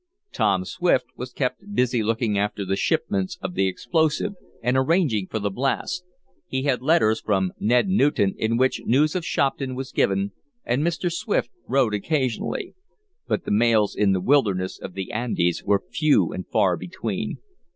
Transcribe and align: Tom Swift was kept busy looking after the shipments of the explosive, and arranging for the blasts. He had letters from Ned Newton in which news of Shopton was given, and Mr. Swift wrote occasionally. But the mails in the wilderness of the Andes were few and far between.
Tom 0.31 0.65
Swift 0.65 1.05
was 1.15 1.31
kept 1.31 1.75
busy 1.75 2.01
looking 2.01 2.35
after 2.35 2.65
the 2.65 2.75
shipments 2.75 3.37
of 3.39 3.53
the 3.53 3.67
explosive, 3.67 4.33
and 4.63 4.75
arranging 4.75 5.27
for 5.27 5.37
the 5.37 5.51
blasts. 5.51 6.03
He 6.47 6.63
had 6.63 6.81
letters 6.81 7.21
from 7.21 7.51
Ned 7.59 7.87
Newton 7.87 8.33
in 8.39 8.57
which 8.57 8.81
news 8.83 9.15
of 9.15 9.23
Shopton 9.23 9.75
was 9.75 9.91
given, 9.91 10.31
and 10.65 10.81
Mr. 10.81 11.11
Swift 11.11 11.51
wrote 11.67 11.93
occasionally. 11.93 12.73
But 13.27 13.45
the 13.45 13.51
mails 13.51 13.95
in 13.95 14.11
the 14.11 14.21
wilderness 14.21 14.79
of 14.79 14.95
the 14.95 15.11
Andes 15.11 15.61
were 15.63 15.83
few 15.91 16.33
and 16.33 16.47
far 16.47 16.77
between. 16.77 17.37